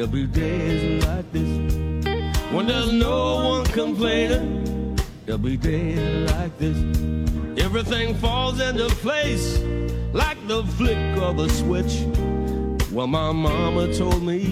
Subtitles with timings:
[0.00, 1.74] there'll be days like this.
[2.52, 6.78] When there's no one complaining, there'll be days like this.
[7.62, 9.58] Everything falls into place
[10.14, 12.06] like the flick of a switch.
[12.90, 14.46] Well, my mama told me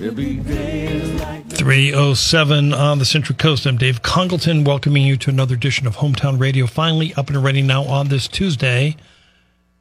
[0.00, 3.64] there'll be days like 307 on the Central Coast.
[3.64, 6.66] I'm Dave Congleton, welcoming you to another edition of Hometown Radio.
[6.66, 8.96] Finally up and ready now on this Tuesday,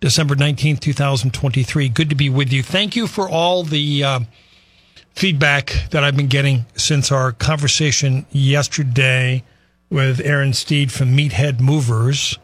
[0.01, 1.89] December 19th, 2023.
[1.89, 2.61] Good to be with you.
[2.61, 4.19] Thank you for all the uh,
[5.13, 9.43] feedback that I've been getting since our conversation yesterday
[9.89, 12.37] with Aaron Steed from Meathead Movers.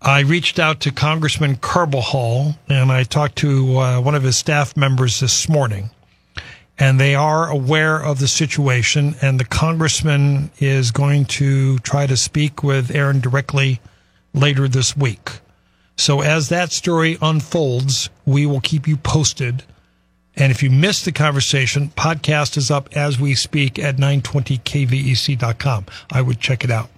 [0.00, 4.76] I reached out to Congressman Carbajal and I talked to uh, one of his staff
[4.76, 5.90] members this morning.
[6.80, 12.16] And they are aware of the situation, and the congressman is going to try to
[12.16, 13.80] speak with Aaron directly
[14.32, 15.40] later this week.
[15.96, 19.64] So as that story unfolds, we will keep you posted.
[20.38, 25.86] And if you missed the conversation, podcast is up as we speak at 920kvec.com.
[26.12, 26.88] I would check it out.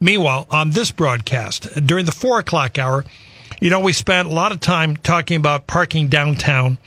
[0.00, 3.04] Meanwhile, on this broadcast, during the four o'clock hour,
[3.60, 6.78] you know, we spent a lot of time talking about parking downtown,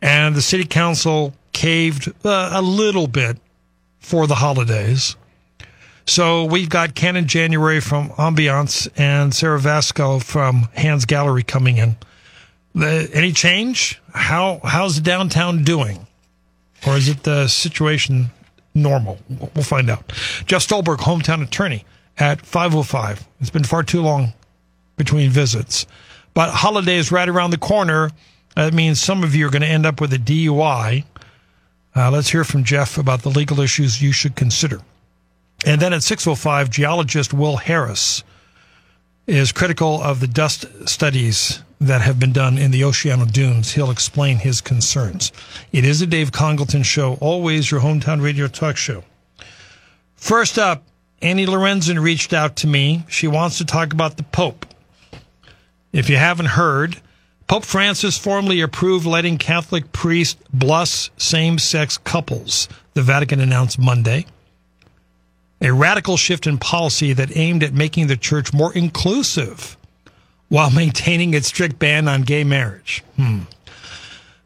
[0.00, 3.36] and the city council caved uh, a little bit
[3.98, 5.16] for the holidays.
[6.06, 11.96] So we've got in January from Ambiance and Sarah Vasco from Hands Gallery coming in.
[12.74, 14.00] The, any change?
[14.14, 16.06] How how's the downtown doing,
[16.86, 18.30] or is it the situation
[18.74, 19.18] normal?
[19.28, 20.12] We'll find out.
[20.46, 21.84] Jeff Stolberg, hometown attorney
[22.18, 23.26] at 505.
[23.40, 24.32] It's been far too long
[24.96, 25.86] between visits,
[26.34, 28.10] but holiday is right around the corner.
[28.56, 31.04] That means some of you are going to end up with a DUI.
[31.94, 34.80] Uh, let's hear from Jeff about the legal issues you should consider.
[35.66, 38.22] And then at 605, geologist Will Harris
[39.30, 43.72] is critical of the dust studies that have been done in the Oceano Dunes.
[43.72, 45.30] He'll explain his concerns.
[45.72, 49.04] It is a Dave Congleton show, always your hometown radio talk show.
[50.16, 50.82] First up,
[51.22, 53.04] Annie Lorenzen reached out to me.
[53.08, 54.66] She wants to talk about the Pope.
[55.92, 57.00] If you haven't heard,
[57.46, 64.26] Pope Francis formally approved letting Catholic priests bless same sex couples, the Vatican announced Monday
[65.60, 69.76] a radical shift in policy that aimed at making the church more inclusive
[70.48, 73.04] while maintaining its strict ban on gay marriage.
[73.16, 73.40] Hmm.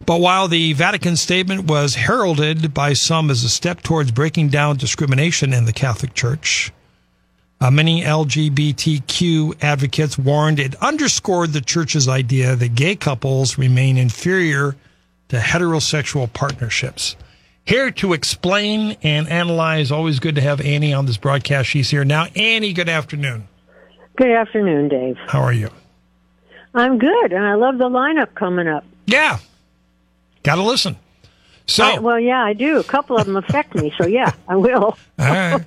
[0.07, 4.77] But while the Vatican statement was heralded by some as a step towards breaking down
[4.77, 6.73] discrimination in the Catholic Church,
[7.61, 14.77] uh, many LGBTQ advocates warned it underscored the church's idea that gay couples remain inferior
[15.29, 17.17] to heterosexual partnerships.
[17.67, 19.91] Here to explain and analyze.
[19.91, 21.69] Always good to have Annie on this broadcast.
[21.69, 22.27] She's here now.
[22.37, 23.49] Annie, good afternoon.
[24.17, 25.17] Good afternoon, Dave.
[25.27, 25.71] How are you?
[26.75, 28.85] I'm good, and I love the lineup coming up.
[29.07, 29.39] Yeah.
[30.43, 30.97] Got to listen.
[31.67, 32.79] So, I, well, yeah, I do.
[32.79, 34.83] A couple of them affect me, so yeah, I will.
[34.83, 35.65] all right.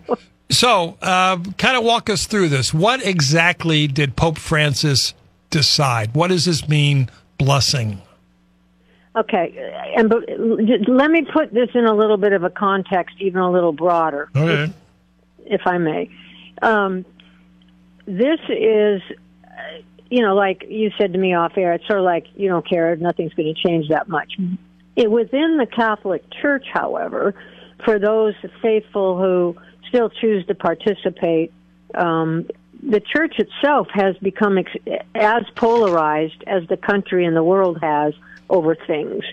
[0.49, 2.73] So, uh, kind of walk us through this.
[2.73, 5.13] What exactly did Pope Francis
[5.49, 6.13] decide?
[6.13, 8.01] What does this mean, blessing?
[9.17, 10.23] Okay, and but,
[10.87, 14.29] let me put this in a little bit of a context, even a little broader,
[14.35, 14.71] Okay.
[15.45, 16.09] if, if I may.
[16.61, 17.03] Um,
[18.05, 19.01] this is,
[20.11, 22.67] you know, like you said to me off air, it's sort of like you don't
[22.67, 24.33] care, nothing's going to change that much.
[24.95, 27.33] It, within the Catholic Church, however,
[27.83, 29.55] for those faithful who
[29.89, 31.51] still choose to participate,
[31.95, 32.47] um,
[32.83, 38.13] the church itself has become ex- as polarized as the country and the world has
[38.49, 39.23] over things.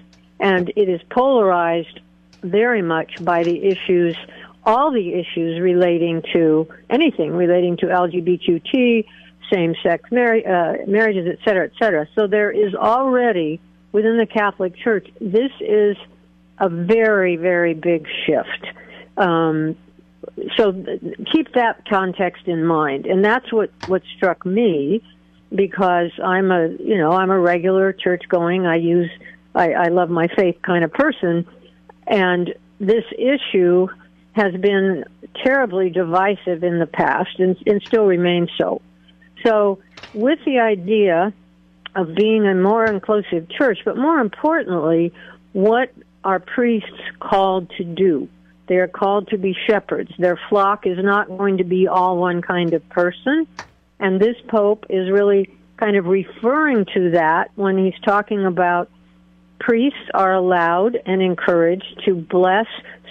[0.41, 2.01] And it is polarized
[2.43, 4.17] very much by the issues,
[4.65, 9.05] all the issues relating to anything relating to LGBTQ,
[9.53, 12.07] same-sex mar- uh, marriages, et cetera, et cetera.
[12.15, 13.61] So there is already
[13.95, 15.97] within the Catholic Church, this is
[16.59, 18.67] a very, very big shift.
[19.17, 19.77] Um,
[20.57, 21.01] so th-
[21.33, 25.03] keep that context in mind, and that's what what struck me
[25.55, 28.67] because I'm a you know I'm a regular church going.
[28.67, 29.11] I use
[29.55, 31.47] I, I love my faith kind of person,
[32.07, 33.89] and this issue
[34.33, 35.05] has been
[35.45, 38.83] terribly divisive in the past and, and still remains so.
[39.45, 39.79] So,
[40.13, 41.33] with the idea
[41.95, 45.13] of being a more inclusive church, but more importantly,
[45.53, 45.93] what
[46.25, 46.91] are priests
[47.21, 48.29] called to do?
[48.67, 50.11] They are called to be shepherds.
[50.19, 53.47] Their flock is not going to be all one kind of person.
[54.01, 58.91] And this Pope is really kind of referring to that when he's talking about
[59.59, 62.67] priests are allowed and encouraged to bless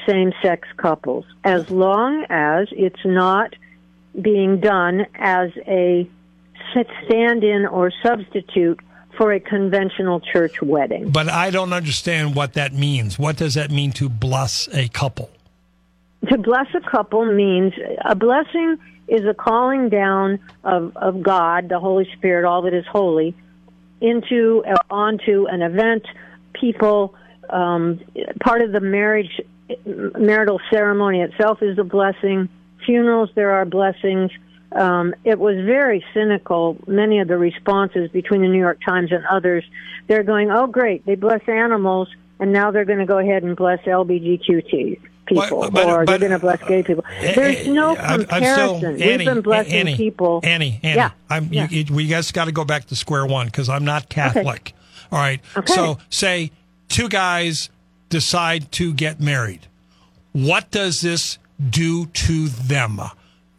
[0.07, 3.53] same sex couples as long as it's not
[4.21, 6.07] being done as a
[7.05, 8.79] stand in or substitute
[9.17, 11.09] for a conventional church wedding.
[11.09, 13.19] But I don't understand what that means.
[13.19, 15.29] What does that mean to bless a couple?
[16.29, 17.73] To bless a couple means
[18.05, 18.77] a blessing
[19.07, 23.35] is a calling down of, of God, the Holy Spirit, all that is holy,
[24.01, 26.05] into uh, onto an event,
[26.53, 27.15] people.
[27.49, 27.99] Um,
[28.41, 29.41] part of the marriage
[29.85, 32.49] marital ceremony itself is a blessing.
[32.85, 34.31] Funerals, there are blessings.
[34.71, 36.77] Um, it was very cynical.
[36.87, 39.63] Many of the responses between the New York Times and others,
[40.07, 42.09] they're going, "Oh, great, they bless animals,
[42.39, 46.19] and now they're going to go ahead and bless LBGQT people, but, but, or but,
[46.19, 48.97] they're going to bless gay people." Uh, There's no comparison.
[48.97, 50.39] Still, We've been blessing Annie, people.
[50.43, 51.67] Annie, Annie, yeah, I'm, yeah.
[51.69, 54.45] You, we guys got to go back to square one because I'm not Catholic.
[54.47, 54.73] Okay.
[55.11, 55.41] All right.
[55.55, 55.73] Okay.
[55.73, 56.51] So say
[56.89, 57.69] two guys
[58.09, 59.67] decide to get married.
[60.31, 61.37] What does this
[61.69, 62.99] do to them?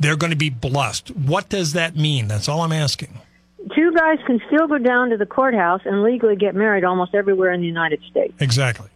[0.01, 1.11] They're going to be blessed.
[1.13, 2.29] What does that mean?
[2.29, 3.21] That's all I'm asking.
[3.75, 7.53] Two guys can still go down to the courthouse and legally get married almost everywhere
[7.53, 8.35] in the United States.
[8.41, 8.89] Exactly.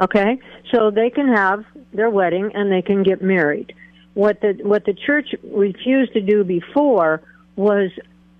[0.00, 0.38] Okay?
[0.70, 3.74] So they can have their wedding and they can get married.
[4.14, 7.22] What the what the church refused to do before
[7.56, 7.90] was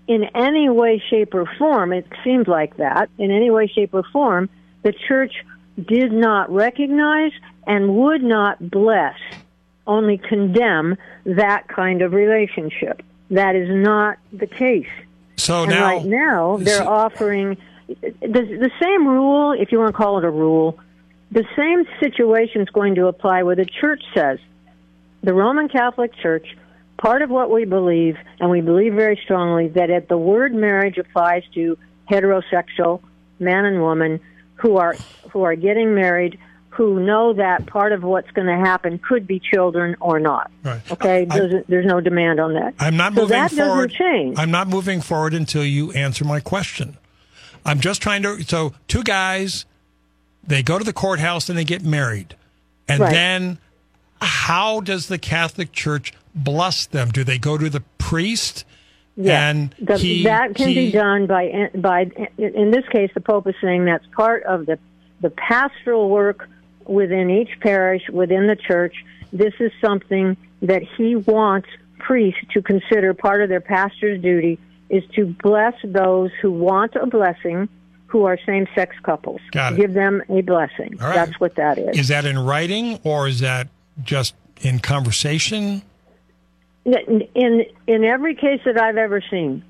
[0.07, 4.03] in any way, shape, or form, it seemed like that, in any way, shape, or
[4.13, 4.49] form,
[4.83, 5.33] the church
[5.83, 7.31] did not recognize
[7.65, 9.15] and would not bless,
[9.87, 13.01] only condemn that kind of relationship.
[13.31, 14.87] That is not the case.
[15.37, 19.89] So and now, right now, they're so, offering the, the same rule, if you want
[19.89, 20.79] to call it a rule,
[21.31, 24.39] the same situation is going to apply where the church says,
[25.23, 26.47] the Roman Catholic Church,
[26.97, 30.97] part of what we believe, and we believe very strongly, that at the word marriage
[30.97, 31.77] applies to
[32.09, 33.01] heterosexual
[33.39, 34.19] man and woman
[34.55, 34.95] who are
[35.31, 36.37] who are getting married
[36.75, 40.51] who know that part of what's going to happen could be children or not.
[40.61, 40.81] Right.
[40.91, 41.25] Okay.
[41.29, 42.75] I, there's no demand on that.
[42.79, 43.91] I'm not so moving that forward.
[43.91, 44.37] Doesn't change.
[44.37, 46.97] I'm not moving forward until you answer my question.
[47.65, 48.43] I'm just trying to.
[48.43, 49.65] So two guys,
[50.47, 52.35] they go to the courthouse and they get married,
[52.87, 53.11] and right.
[53.11, 53.57] then
[54.21, 57.11] how does the Catholic Church bless them?
[57.11, 58.65] Do they go to the priest?
[59.17, 62.11] Yeah, and the, he, that can he, be done by by.
[62.37, 64.77] In this case, the Pope is saying that's part of the
[65.21, 66.49] the pastoral work
[66.85, 68.95] within each parish, within the church.
[69.31, 74.59] This is something that he wants priests to consider part of their pastor's duty
[74.89, 77.67] is to bless those who want a blessing
[78.07, 79.41] who are same sex couples.
[79.51, 80.95] Give them a blessing.
[80.99, 81.97] That's what that is.
[81.97, 83.67] Is that in writing or is that
[84.03, 85.81] just in conversation?
[86.85, 89.63] In in every case that I've ever seen,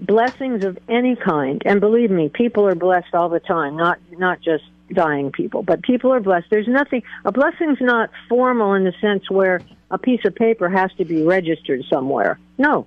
[0.00, 4.40] blessings of any kind, and believe me, people are blessed all the time, not not
[4.40, 6.46] just dying people, but people are blessed.
[6.50, 9.60] There's nothing, a blessing's not formal in the sense where
[9.90, 12.38] a piece of paper has to be registered somewhere.
[12.56, 12.86] No.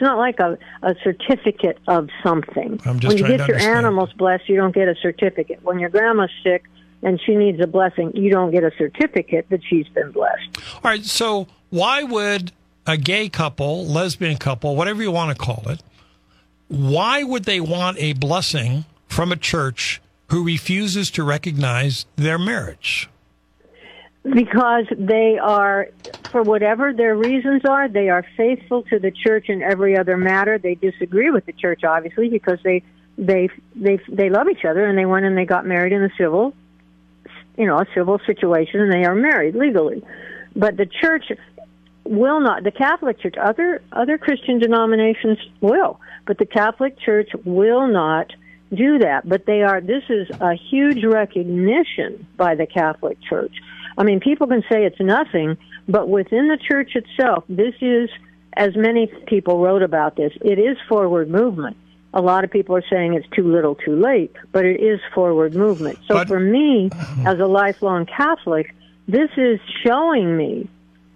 [0.00, 2.80] It's not like a, a certificate of something.
[2.86, 3.76] I'm just when you get your understand.
[3.76, 5.62] animals blessed, you don't get a certificate.
[5.62, 6.64] When your grandma's sick
[7.02, 10.56] and she needs a blessing, you don't get a certificate that she's been blessed.
[10.76, 12.52] All right, so why would
[12.86, 15.82] a gay couple, lesbian couple, whatever you want to call it,
[16.68, 23.10] why would they want a blessing from a church who refuses to recognize their marriage?
[24.22, 25.88] Because they are,
[26.30, 30.58] for whatever their reasons are, they are faithful to the church in every other matter.
[30.58, 32.82] They disagree with the church, obviously, because they
[33.16, 36.10] they they they love each other and they went and they got married in a
[36.18, 36.54] civil,
[37.56, 40.04] you know, a civil situation, and they are married legally.
[40.54, 41.32] But the church
[42.04, 42.64] will not.
[42.64, 48.32] The Catholic Church, other other Christian denominations will, but the Catholic Church will not
[48.72, 49.28] do that.
[49.28, 53.54] But they are, this is a huge recognition by the Catholic Church.
[54.00, 58.08] I mean, people can say it's nothing, but within the church itself, this is,
[58.54, 61.76] as many people wrote about this, it is forward movement.
[62.14, 65.54] A lot of people are saying it's too little too late, but it is forward
[65.54, 65.98] movement.
[66.08, 66.88] So but, for me,
[67.26, 68.74] as a lifelong Catholic,
[69.06, 70.66] this is showing me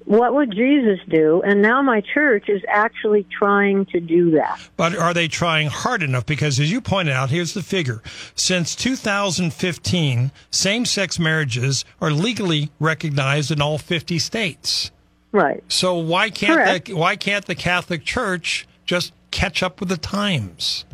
[0.05, 1.43] what would Jesus do?
[1.43, 4.61] And now my church is actually trying to do that.
[4.77, 6.27] But are they trying hard enough?
[6.27, 8.03] Because as you pointed out, here's the figure.
[8.35, 14.91] Since 2015, same sex marriages are legally recognized in all 50 states.
[15.33, 15.65] Right.
[15.69, 20.85] So why can't the, why can't the Catholic Church just catch up with the times?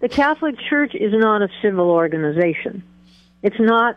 [0.00, 2.82] the Catholic Church is not a civil organization.
[3.42, 3.96] It's not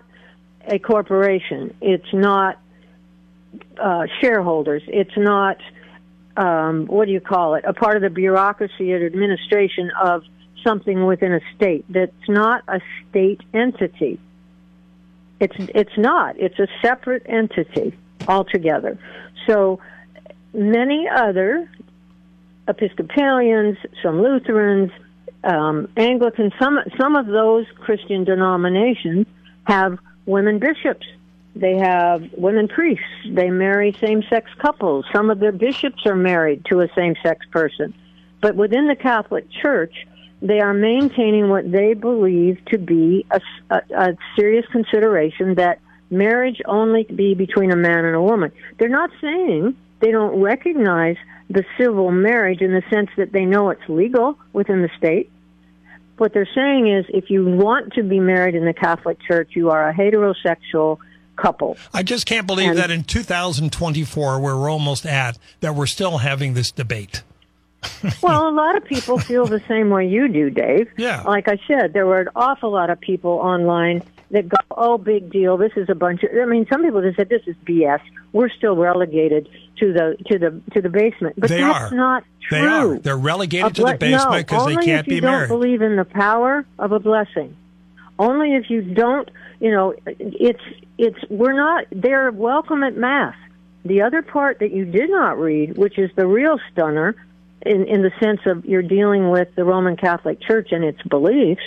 [0.67, 1.75] a corporation.
[1.81, 2.59] It's not
[3.79, 4.83] uh, shareholders.
[4.87, 5.57] It's not
[6.35, 7.63] um, what do you call it?
[7.65, 10.23] A part of the bureaucracy and administration of
[10.63, 11.85] something within a state.
[11.89, 12.79] That's not a
[13.09, 14.19] state entity.
[15.39, 16.39] It's it's not.
[16.39, 17.93] It's a separate entity
[18.27, 18.97] altogether.
[19.47, 19.79] So
[20.53, 21.69] many other
[22.67, 24.89] Episcopalians, some Lutherans,
[25.43, 29.27] um, Anglicans, some some of those Christian denominations
[29.65, 31.05] have women bishops.
[31.55, 33.05] They have women priests.
[33.29, 35.05] They marry same-sex couples.
[35.13, 37.93] Some of their bishops are married to a same-sex person.
[38.41, 40.07] But within the Catholic Church,
[40.41, 45.79] they are maintaining what they believe to be a, a, a serious consideration that
[46.09, 48.51] marriage only be between a man and a woman.
[48.77, 51.15] They're not saying they don't recognize
[51.49, 55.31] the civil marriage in the sense that they know it's legal within the state.
[56.17, 59.69] What they're saying is if you want to be married in the Catholic Church, you
[59.69, 60.97] are a heterosexual
[61.35, 61.77] couple.
[61.93, 66.19] I just can't believe and, that in 2024, where we're almost at, that we're still
[66.19, 67.23] having this debate.
[68.21, 70.89] well, a lot of people feel the same way you do, Dave.
[70.97, 71.21] Yeah.
[71.23, 75.31] Like I said, there were an awful lot of people online that go, "Oh, big
[75.31, 75.57] deal.
[75.57, 78.01] This is a bunch of." I mean, some people just said, "This is BS.
[78.31, 79.49] We're still relegated
[79.79, 81.95] to the to the to the basement." But they that's are.
[81.95, 82.59] not true.
[82.59, 82.97] They are.
[82.99, 85.43] They're relegated to the basement because no, they can't be married.
[85.43, 87.57] If you don't believe in the power of a blessing.
[88.19, 89.29] Only if you don't,
[89.63, 90.59] you know, it's
[90.97, 91.85] it's we're not.
[91.89, 93.35] They're welcome at mass.
[93.85, 97.15] The other part that you did not read, which is the real stunner,
[97.65, 101.61] in in the sense of you're dealing with the Roman Catholic Church and its beliefs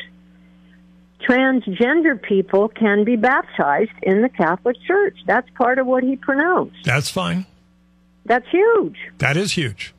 [1.27, 5.17] transgender people can be baptized in the Catholic Church.
[5.27, 6.77] That's part of what he pronounced.
[6.85, 7.47] That's fine.
[8.27, 8.97] That's huge.
[9.19, 9.95] That is huge.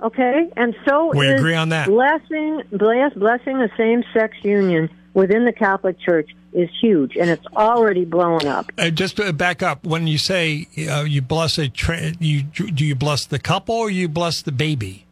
[0.00, 1.88] Okay, and so we agree on that.
[1.88, 8.04] Blessing, bless, blessing a same-sex union within the Catholic Church is huge, and it's already
[8.04, 8.70] blowing up.
[8.78, 12.84] Uh, just to back up, when you say uh, you bless a, tra- you do
[12.84, 15.06] you bless the couple or you bless the baby?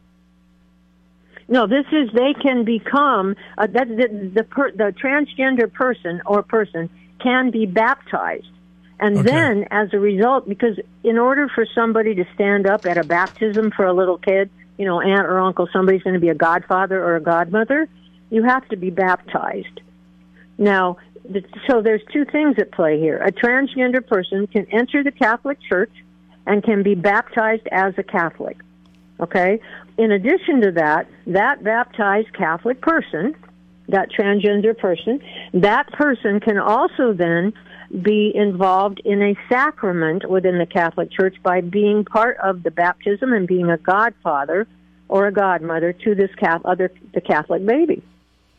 [1.49, 6.43] No, this is they can become uh, that the the, per, the transgender person or
[6.43, 8.47] person can be baptized.
[8.99, 9.29] And Okay.
[9.29, 13.71] then, as a result, because in order for somebody to stand up at a baptism
[13.71, 17.03] for a little kid, you know, aunt or uncle, somebody's going to be a godfather
[17.03, 17.89] or a godmother,
[18.29, 19.81] you have to be baptized.
[20.63, 20.95] Now,
[21.69, 23.17] so there's two things at play here.
[23.17, 25.91] A transgender person can enter the Catholic Church
[26.47, 28.57] and can be baptized as a Catholic.
[29.19, 29.59] Okay?
[29.97, 33.35] In addition to that, that baptized Catholic person,
[33.89, 35.21] that transgender person,
[35.53, 37.51] that person can also then
[38.01, 43.33] be involved in a sacrament within the Catholic Church by being part of the baptism
[43.33, 44.65] and being a godfather
[45.09, 48.01] or a godmother to this Catholic, other the Catholic baby.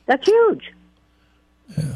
[0.07, 0.74] That's huge.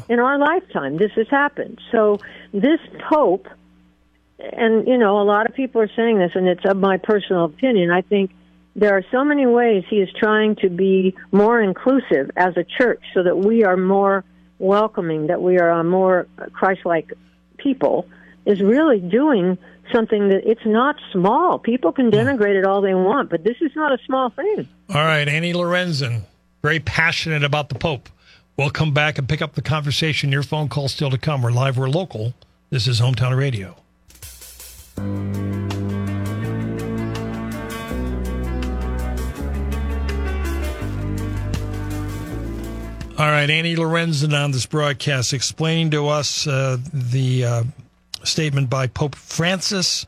[0.09, 1.79] In our lifetime, this has happened.
[1.91, 2.19] So
[2.53, 3.47] this Pope,
[4.39, 7.45] and you know, a lot of people are saying this, and it's of my personal
[7.45, 7.91] opinion.
[7.91, 8.31] I think
[8.75, 13.03] there are so many ways he is trying to be more inclusive as a church,
[13.13, 14.23] so that we are more
[14.57, 17.13] welcoming, that we are a more Christ-like
[17.57, 18.07] people.
[18.45, 19.59] Is really doing
[19.91, 21.59] something that it's not small.
[21.59, 24.67] People can denigrate it all they want, but this is not a small thing.
[24.89, 26.21] All right, Annie Lorenzen,
[26.63, 28.09] very passionate about the Pope.
[28.59, 30.33] We'll come back and pick up the conversation.
[30.33, 31.41] Your phone call still to come.
[31.41, 32.33] We're live, we're local.
[32.69, 33.77] This is Hometown Radio.
[43.17, 45.31] All right, Annie Lorenzen on this broadcast.
[45.31, 47.63] explaining to us uh, the uh,
[48.25, 50.05] statement by Pope Francis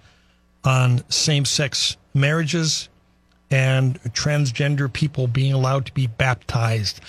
[0.66, 2.90] on same sex marriages
[3.50, 7.00] and transgender people being allowed to be baptized.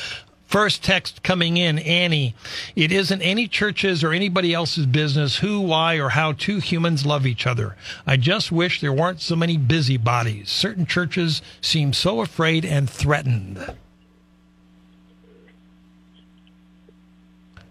[0.53, 2.35] First text coming in, Annie.
[2.77, 7.27] It isn't any church's or anybody else's business who, why, or how two humans love
[7.27, 7.75] each other.
[8.07, 10.51] I just wish there weren't so many busybodies.
[10.51, 13.57] Certain churches seem so afraid and threatened.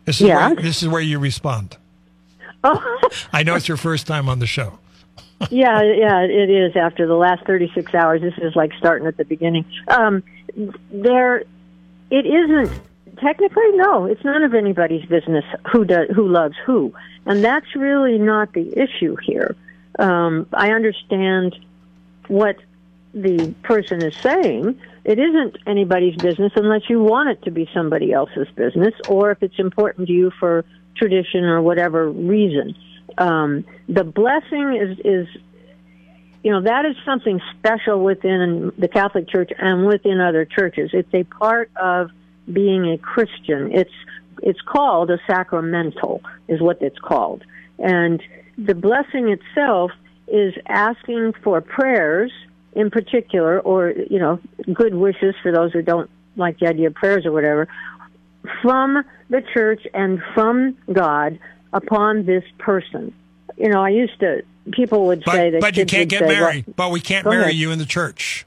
[0.05, 0.47] This is, Yeah.
[0.47, 1.77] where, this is where you respond.
[2.63, 2.99] Oh.
[3.31, 4.79] I know it's your first time on the show.
[5.51, 6.75] yeah, yeah, it is.
[6.75, 9.65] After the last 36 hours, this is like starting at the beginning.
[9.87, 10.23] Um,
[10.91, 11.43] there,
[12.11, 12.71] it isn't
[13.19, 13.71] technically.
[13.73, 16.93] No, it's none of anybody's business who does who loves who,
[17.25, 19.55] and that's really not the issue here.
[19.97, 21.55] Um, I understand
[22.27, 22.57] what
[23.13, 24.79] the person is saying.
[25.03, 29.41] It isn't anybody's business unless you want it to be somebody else's business, or if
[29.41, 30.65] it's important to you for
[30.95, 32.75] tradition or whatever reason.
[33.17, 35.27] Um, the blessing is is
[36.43, 40.91] you know that is something special within the Catholic Church and within other churches.
[40.93, 42.09] It's a part of
[42.51, 43.71] being a Christian.
[43.71, 43.93] It's
[44.41, 47.43] it's called a sacramental, is what it's called,
[47.79, 48.21] and
[48.57, 49.91] the blessing itself
[50.27, 52.31] is asking for prayers
[52.73, 54.39] in particular, or you know,
[54.73, 57.67] good wishes for those who don't like the idea of prayers or whatever,
[58.61, 61.37] from the church and from God
[61.73, 63.13] upon this person.
[63.61, 66.27] You know, I used to people would but, say that but you can't get say,
[66.27, 67.55] married well, but we can't marry ahead.
[67.55, 68.45] you in the church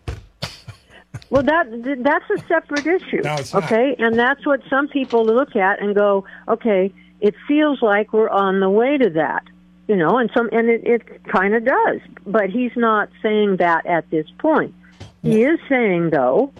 [1.31, 1.67] Well, that
[2.03, 3.23] that's a separate issue.
[3.23, 3.65] No, it's not.
[3.65, 8.29] okay, and that's what some people look at and go, okay, it feels like we're
[8.29, 9.45] on the way to that,
[9.89, 12.01] you know, and some and it, it kind of does.
[12.27, 14.75] But he's not saying that at this point.
[15.23, 16.53] He is saying though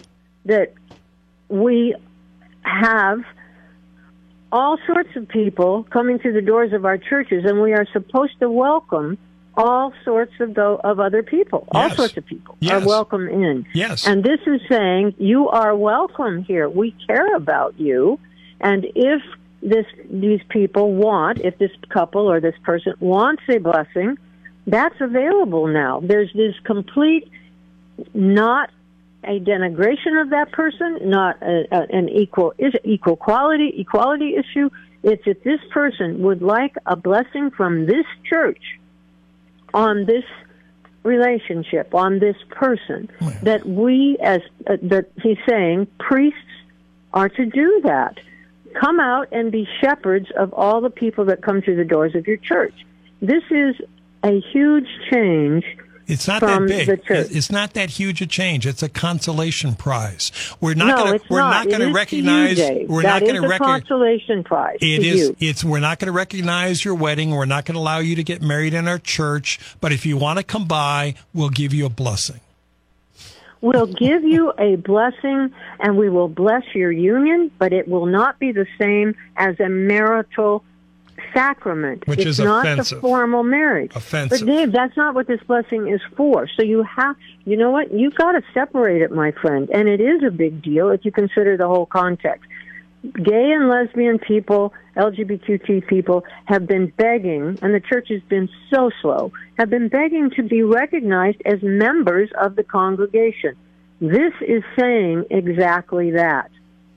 [0.45, 0.73] that
[1.49, 1.95] we
[2.63, 3.23] have
[4.51, 8.39] all sorts of people coming through the doors of our churches, and we are supposed
[8.39, 9.17] to welcome
[9.57, 11.67] all sorts of of other people.
[11.71, 12.83] All sorts of people Yes.
[12.83, 13.65] are welcome in.
[13.73, 14.05] Yes.
[14.07, 16.67] And this is saying you are welcome here.
[16.69, 18.19] We care about you,
[18.59, 19.21] and if
[19.61, 24.17] this these people want, if this couple or this person wants a blessing,
[24.67, 26.01] that's available now.
[26.03, 27.29] There's this complete
[28.13, 28.69] not
[29.27, 34.69] a denigration of that person, not a, a, an equal is equal quality equality issue.
[35.03, 38.61] It's if this person would like a blessing from this church
[39.73, 40.23] on this
[41.03, 43.09] relationship, on this person,
[43.43, 46.39] that we as uh, that he's saying priests
[47.13, 48.19] are to do that.
[48.73, 52.27] Come out and be shepherds of all the people that come through the doors of
[52.27, 52.73] your church.
[53.21, 53.75] This is
[54.23, 55.63] a huge change
[56.07, 57.01] It's not that big.
[57.09, 58.67] It's not that huge a change.
[58.67, 60.31] It's a consolation prize.
[60.61, 61.65] We're not no, going to we're not.
[61.67, 64.77] going to recognize we're not going is to a recognize consolation prize.
[64.81, 65.35] it is you.
[65.39, 67.31] it's we're not going to recognize your wedding.
[67.31, 70.17] We're not going to allow you to get married in our church, but if you
[70.17, 72.39] want to come by, we'll give you a blessing.
[73.61, 78.37] We'll give you a blessing and we will bless your union, but it will not
[78.37, 80.63] be the same as a marital
[81.33, 82.07] sacrament.
[82.07, 82.97] Which it's is not offensive.
[82.97, 83.91] the formal marriage.
[83.95, 84.39] Offensive.
[84.39, 86.47] But Dave, that's not what this blessing is for.
[86.47, 87.93] So you have, you know what?
[87.93, 89.69] You've got to separate it, my friend.
[89.71, 92.49] And it is a big deal if you consider the whole context.
[93.13, 98.89] Gay and lesbian people, LGBTQ people have been begging, and the church has been so
[99.01, 103.55] slow, have been begging to be recognized as members of the congregation.
[104.01, 106.49] This is saying exactly that.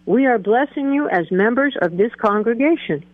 [0.07, 3.05] We are blessing you as members of this congregation.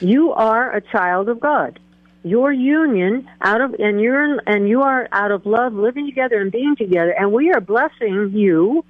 [0.00, 1.78] You are a child of God.
[2.24, 6.50] Your union out of and you're and you are out of love, living together and
[6.50, 8.84] being together, and we are blessing you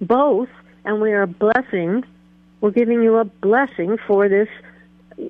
[0.00, 0.48] both,
[0.84, 2.04] and we are blessing.
[2.60, 4.48] We're giving you a blessing for this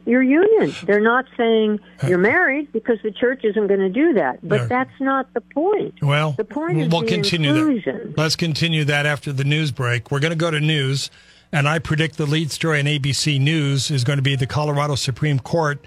[0.06, 0.74] your union.
[0.84, 4.40] They're not saying you're married because the church isn't going to do that.
[4.46, 4.66] But No.
[4.68, 5.94] that's not the point.
[6.02, 7.98] Well, the point is we'll the continue inclusion.
[8.14, 8.18] that.
[8.18, 10.10] Let's continue that after the news break.
[10.10, 11.10] We're going to go to news,
[11.54, 14.96] and I predict the lead story on ABC News is going to be the Colorado
[14.96, 15.78] Supreme Court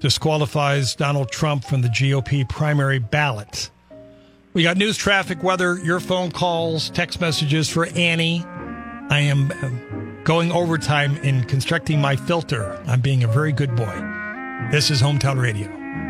[0.00, 3.70] disqualifies Donald Trump from the GOP primary ballot.
[4.54, 8.42] We got news, traffic, weather, your phone calls, text messages for Annie.
[9.10, 12.82] I am uh, going overtime in constructing my filter.
[12.86, 13.94] I'm being a very good boy.
[14.72, 16.09] This is Hometown Radio.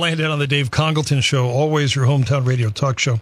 [0.00, 3.20] Landed on the Dave Congleton Show, always your hometown radio talk show.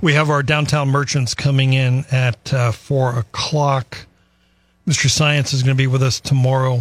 [0.00, 4.06] We have our downtown merchants coming in at uh, four o'clock.
[4.86, 5.10] Mr.
[5.10, 6.80] Science is going to be with us tomorrow.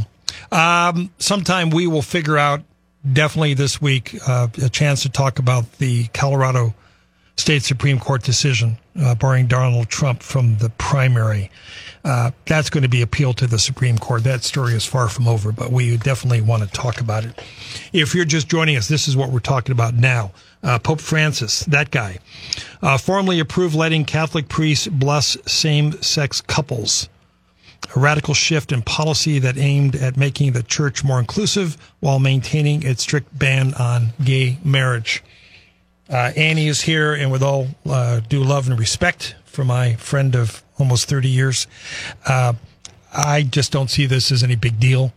[0.51, 2.61] Um, sometime we will figure out,
[3.11, 6.73] definitely this week, uh, a chance to talk about the Colorado
[7.37, 11.51] State Supreme Court decision uh, barring Donald Trump from the primary.
[12.03, 14.23] Uh, that's going to be appealed to the Supreme Court.
[14.23, 17.41] That story is far from over, but we definitely want to talk about it.
[17.93, 20.31] If you're just joining us, this is what we're talking about now.
[20.63, 22.19] Uh, Pope Francis, that guy,
[22.81, 27.09] uh, formally approved letting Catholic priests bless same sex couples.
[27.95, 32.83] A radical shift in policy that aimed at making the church more inclusive while maintaining
[32.83, 35.23] its strict ban on gay marriage.
[36.09, 40.35] Uh, Annie is here, and with all uh, due love and respect for my friend
[40.35, 41.67] of almost 30 years,
[42.25, 42.53] uh,
[43.13, 45.13] I just don't see this as any big deal.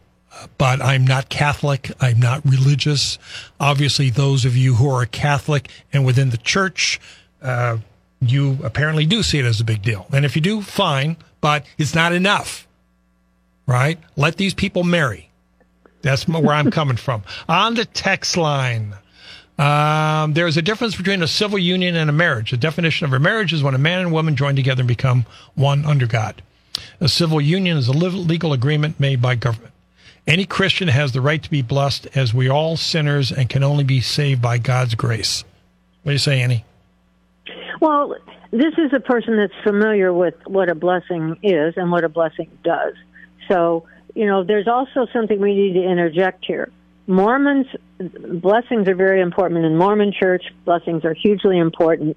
[0.57, 1.91] But I'm not Catholic.
[2.01, 3.19] I'm not religious.
[3.59, 6.99] Obviously, those of you who are Catholic and within the church,
[7.43, 7.79] uh,
[8.21, 10.07] you apparently do see it as a big deal.
[10.13, 12.67] And if you do, fine, but it's not enough,
[13.67, 13.99] right?
[14.17, 15.31] Let these people marry.
[16.03, 17.23] That's where I'm coming from.
[17.49, 18.95] On the text line.
[19.61, 22.51] Um, there is a difference between a civil union and a marriage.
[22.51, 25.27] The definition of a marriage is when a man and woman join together and become
[25.55, 26.41] one under God.
[26.99, 29.75] A civil union is a legal agreement made by government.
[30.27, 33.85] Any Christian has the right to be blessed as we all sinners and can only
[33.85, 35.45] be saved by God's grace.
[36.05, 36.65] What do you say, Annie?
[37.83, 38.17] Well,
[38.53, 42.49] this is a person that's familiar with what a blessing is and what a blessing
[42.65, 42.95] does.
[43.47, 46.73] So, you know, there's also something we need to interject here.
[47.11, 47.67] Mormons,
[47.99, 50.45] blessings are very important in Mormon church.
[50.65, 52.17] Blessings are hugely important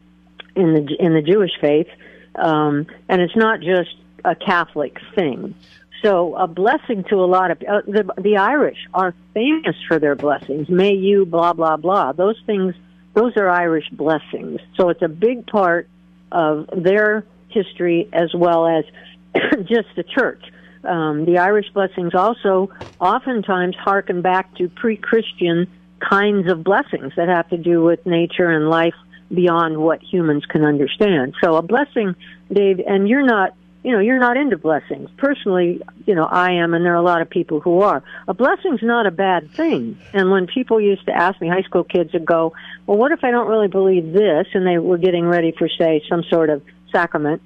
[0.56, 1.88] in the in the Jewish faith,
[2.36, 3.90] um, and it's not just
[4.24, 5.56] a Catholic thing.
[6.04, 10.16] So a blessing to a lot of uh, the the Irish are famous for their
[10.16, 10.70] blessings.
[10.70, 12.12] May you blah blah blah.
[12.12, 12.76] Those things,
[13.16, 14.60] those are Irish blessings.
[14.78, 15.90] So it's a big part
[16.32, 18.86] of their history as well as
[19.66, 20.44] just the church.
[20.84, 22.70] Um, the Irish blessings also
[23.00, 25.68] oftentimes harken back to pre-Christian
[26.00, 28.96] kinds of blessings that have to do with nature and life
[29.34, 31.34] beyond what humans can understand.
[31.42, 32.16] So a blessing,
[32.52, 35.10] Dave, and you're not you know, you're not into blessings.
[35.18, 38.02] Personally, you know, I am, and there are a lot of people who are.
[38.30, 39.98] A blessing's not a bad thing.
[40.14, 42.54] And when people used to ask me, high school kids would go,
[42.88, 44.48] well, what if I don't really believe this?
[44.54, 47.42] And they were getting ready for, say, some sort of sacrament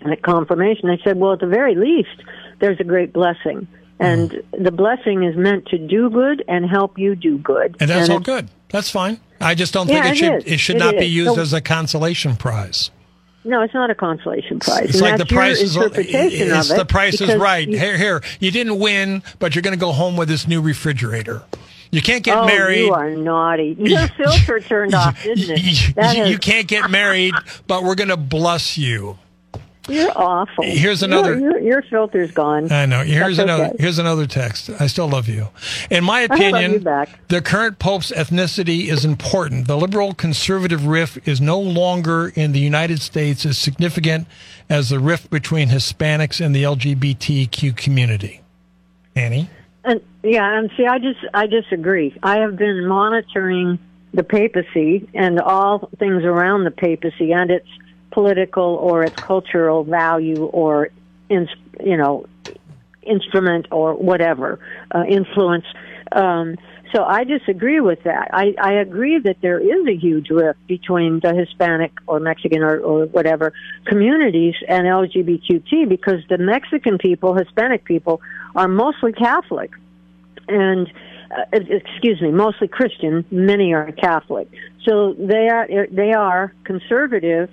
[0.00, 0.88] and a confirmation.
[0.88, 2.22] I said, well, at the very least,
[2.60, 3.66] there's a great blessing.
[3.98, 4.64] And mm.
[4.64, 7.76] the blessing is meant to do good and help you do good.
[7.80, 8.48] And that's and all good.
[8.70, 9.20] That's fine.
[9.40, 11.00] I just don't think yeah, it, should it, it should it not is.
[11.00, 12.90] be used so, as a consolation prize.
[13.42, 14.90] No, it's not a consolation prize.
[14.90, 17.66] It's and like the price is it's the price is right.
[17.66, 20.60] You, here, here, you didn't win, but you're going to go home with this new
[20.60, 21.42] refrigerator.
[21.90, 22.84] You can't get oh, married.
[22.84, 23.76] You are naughty.
[23.78, 26.16] Your filter turned off, didn't it?
[26.16, 27.34] You, you can't get married,
[27.66, 29.18] but we're going to bless you.
[29.90, 30.64] You're awful.
[30.64, 31.38] Here's another.
[31.38, 32.70] Your, your, your filter's gone.
[32.70, 33.02] I know.
[33.02, 33.64] Here's That's another.
[33.66, 33.76] okay.
[33.78, 34.70] Here's another text.
[34.78, 35.48] I still love you.
[35.90, 36.84] In my opinion,
[37.28, 39.66] the current pope's ethnicity is important.
[39.66, 44.26] The liberal conservative rift is no longer in the United States as significant
[44.68, 48.40] as the rift between Hispanics and the LGBTQ community.
[49.16, 49.50] Annie.
[49.84, 52.16] And yeah, and see, I just I disagree.
[52.22, 53.78] I have been monitoring
[54.12, 57.68] the papacy and all things around the papacy and its
[58.10, 60.88] political or its cultural value or
[61.28, 62.26] you know
[63.02, 64.58] instrument or whatever
[64.94, 65.64] uh, influence.
[66.12, 66.56] Um,
[66.94, 68.30] so I disagree with that.
[68.32, 72.80] I, I agree that there is a huge rift between the Hispanic or Mexican or,
[72.80, 73.52] or whatever
[73.84, 78.20] communities and LGBTQ because the Mexican people, Hispanic people,
[78.56, 79.70] are mostly Catholic,
[80.48, 80.92] and
[81.30, 83.24] uh, excuse me, mostly Christian.
[83.30, 84.48] Many are Catholic,
[84.84, 87.50] so they are they are conservative.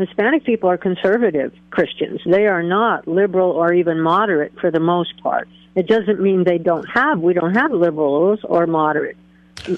[0.00, 2.20] Hispanic people are conservative Christians.
[2.26, 5.48] They are not liberal or even moderate for the most part.
[5.74, 7.20] It doesn't mean they don't have.
[7.20, 9.16] We don't have liberals or moderate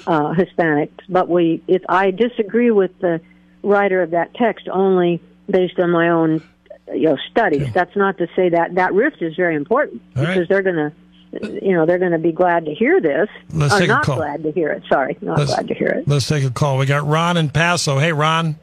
[0.06, 1.62] uh, Hispanics, but we.
[1.68, 3.20] It, I disagree with the
[3.62, 6.42] writer of that text only based on my own
[6.92, 7.62] you know studies.
[7.62, 7.70] Okay.
[7.72, 10.48] That's not to say that that rift is very important All because right.
[10.48, 10.92] they're going to.
[11.62, 13.26] You know they're going to be glad to hear this.
[13.54, 14.16] Let's or take a not call.
[14.16, 14.82] glad to hear it.
[14.86, 16.06] Sorry, not Let's- glad to hear it.
[16.06, 16.76] Let's take a call.
[16.76, 17.98] We got Ron in Paso.
[17.98, 18.56] Hey, Ron.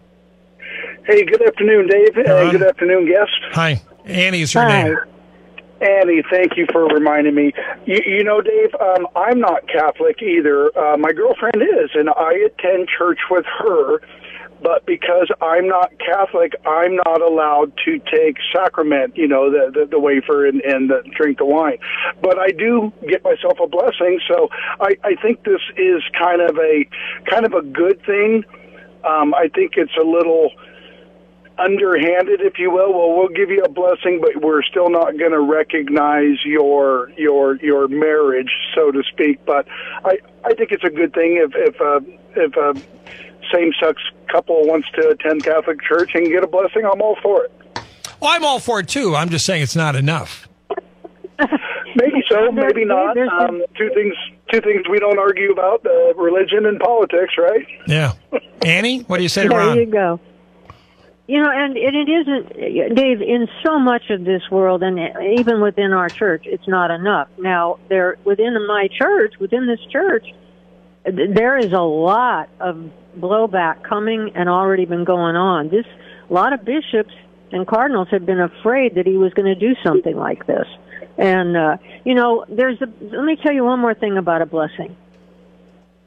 [1.06, 2.18] Hey, good afternoon, Dave.
[2.18, 3.32] Uh, good afternoon, guest.
[3.52, 3.82] Hi.
[4.06, 4.84] Annie's her Hi.
[4.84, 4.98] name.
[5.82, 7.54] Annie, thank you for reminding me.
[7.86, 10.78] You, you know, Dave, um, I'm not Catholic either.
[10.78, 14.02] Uh, my girlfriend is, and I attend church with her.
[14.62, 19.86] But because I'm not Catholic, I'm not allowed to take sacrament, you know, the the,
[19.86, 21.78] the wafer and, and the, drink the wine.
[22.22, 24.50] But I do get myself a blessing, so
[24.82, 26.86] I, I think this is kind of a
[27.30, 28.44] kind of a good thing.
[29.08, 30.52] Um, I think it's a little
[31.60, 32.94] underhanded, if you will.
[32.94, 37.56] Well, we'll give you a blessing, but we're still not going to recognize your your
[37.58, 39.44] your marriage, so to speak.
[39.46, 39.68] But
[40.06, 42.02] I I think it's a good thing if if a
[42.36, 42.82] if a
[43.54, 46.84] same sex couple wants to attend Catholic church and get a blessing.
[46.86, 47.52] I'm all for it.
[48.20, 49.16] Well, I'm all for it too.
[49.16, 50.48] I'm just saying it's not enough.
[51.96, 53.18] Maybe so, maybe not.
[53.18, 54.14] Um, two things
[54.52, 57.66] two things we don't argue about: uh, religion and politics, right?
[57.88, 58.14] Yeah.
[58.64, 59.78] Annie, what do you say to There Ron?
[59.78, 60.20] you go.
[61.30, 64.98] You know, and, and it isn't, Dave, in so much of this world, and
[65.38, 67.28] even within our church, it's not enough.
[67.38, 70.26] Now, there, within my church, within this church,
[71.06, 75.70] there is a lot of blowback coming and already been going on.
[75.70, 75.86] This,
[76.28, 77.14] a lot of bishops
[77.52, 80.66] and cardinals have been afraid that he was going to do something like this.
[81.20, 84.48] And, uh, you know, there's a, let me tell you one more thing about a
[84.48, 84.98] blessing.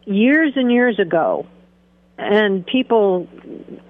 [0.04, 1.46] Years and years ago,
[2.18, 3.28] and people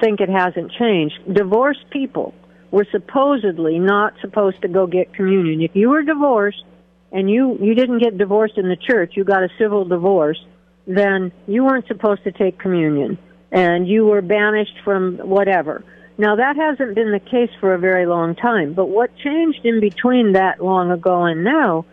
[0.01, 1.15] think it hasn't changed.
[1.33, 2.35] Divorced people
[2.71, 5.61] were supposedly not supposed to go get communion.
[5.61, 6.65] If you were divorced
[7.11, 10.39] and you you didn't get divorced in the church, you got a civil divorce.
[10.87, 13.17] then you weren't supposed to take communion
[13.53, 15.85] and you were banished from whatever.
[16.19, 19.81] Now that hasn't been the case for a very long time, but what changed in
[19.81, 21.85] between that long ago and now,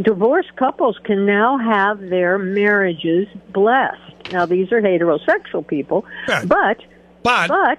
[0.00, 4.32] divorced couples can now have their marriages blessed.
[4.32, 6.04] Now these are heterosexual people,
[6.46, 6.78] but
[7.22, 7.78] But, but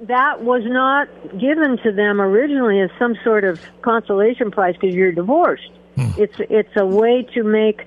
[0.00, 5.12] that was not given to them originally as some sort of consolation prize because you're
[5.12, 5.70] divorced.
[5.96, 6.10] Hmm.
[6.16, 7.86] It's it's a way to make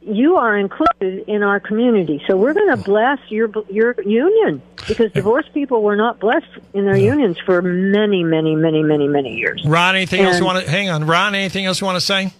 [0.00, 2.22] you are included in our community.
[2.26, 2.82] So we're going to hmm.
[2.82, 8.24] bless your your union because divorced people were not blessed in their unions for many,
[8.24, 9.64] many, many, many, many years.
[9.66, 11.06] Ron, anything else you want to hang on?
[11.06, 12.32] Ron, anything else you want to say?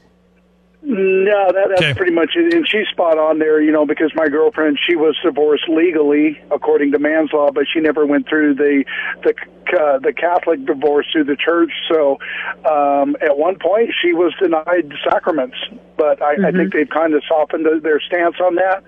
[0.80, 1.94] No, that, that's Okay.
[1.94, 2.54] pretty much it.
[2.54, 6.92] And she's spot on there, you know, because my girlfriend, she was divorced legally according
[6.92, 8.84] to man's law, but she never went through the
[9.24, 9.34] the
[9.76, 11.72] uh, the Catholic divorce through the church.
[11.92, 12.18] So
[12.64, 15.56] um, at one point, she was denied sacraments.
[15.96, 18.84] But I, I think they've kind of softened their- their stance on that.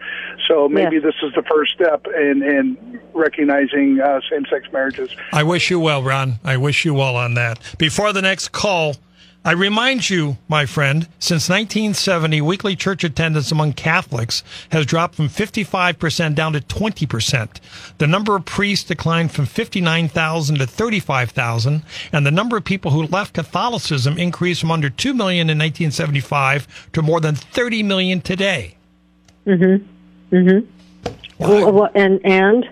[0.47, 1.03] So maybe Yes.
[1.05, 5.11] this is the first step in in recognizing uh, same sex marriages.
[5.33, 6.35] I wish you well, Ron.
[6.45, 7.59] I wish you well on that.
[7.79, 8.95] Before the next call,
[9.43, 15.31] I remind you, my friend, since 1970, weekly church attendance among Catholics has dropped from
[15.31, 17.49] 55% down to 20%.
[17.97, 23.05] The number of priests declined from 59,000 to 35,000, and the number of people who
[23.05, 28.77] left Catholicism increased from under 2 million in 1975 to more than 30 million today.
[29.47, 30.37] Mm-hmm.
[30.37, 31.13] Mm-hmm.
[31.39, 32.69] Well, well, and and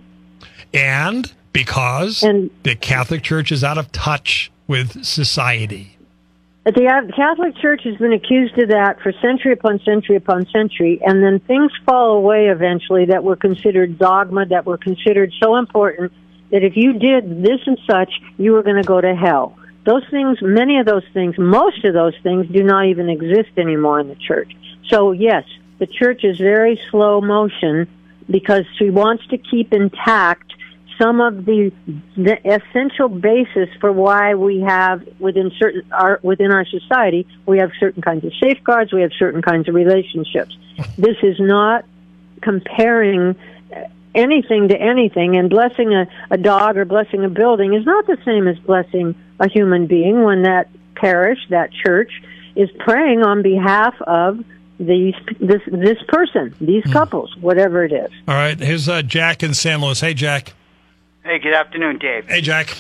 [0.74, 5.97] And because And- the Catholic Church is out of touch with society.
[6.74, 11.22] The Catholic Church has been accused of that for century upon century upon century, and
[11.22, 16.12] then things fall away eventually that were considered dogma, that were considered so important
[16.50, 19.57] that if you did this and such, you were going to go to hell.
[19.85, 24.00] Those things, many of those things, most of those things do not even exist anymore
[24.00, 24.52] in the church.
[24.88, 25.44] So yes,
[25.78, 27.88] the church is very slow motion
[28.28, 30.47] because she wants to keep intact
[30.98, 31.72] some of the,
[32.16, 37.70] the essential basis for why we have within certain our within our society we have
[37.78, 40.56] certain kinds of safeguards we have certain kinds of relationships
[40.96, 41.84] this is not
[42.42, 43.37] comparing
[44.14, 48.16] anything to anything and blessing a, a dog or blessing a building is not the
[48.24, 52.11] same as blessing a human being when that parish that church
[52.56, 54.44] is praying on behalf of
[54.80, 59.54] these this this person these couples whatever it is All right, here's uh, Jack in
[59.54, 60.00] San Luis.
[60.00, 60.54] Hey, Jack.
[61.28, 62.24] Hey, good afternoon, Dave.
[62.26, 62.74] Hey, Jack.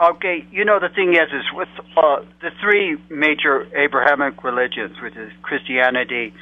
[0.00, 5.14] Okay, you know the thing is, is with uh, the three major Abrahamic religions, which
[5.14, 6.32] is Christianity,